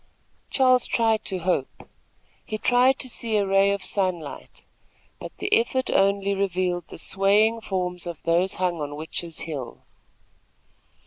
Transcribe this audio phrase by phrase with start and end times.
[0.49, 1.87] Charles tried to hope.
[2.43, 4.65] He tried to see a ray of sunlight;
[5.19, 9.83] but the effort only revealed the swaying forms of those hung on Witches' Hill.